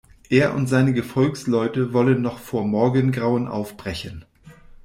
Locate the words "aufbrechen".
3.47-4.25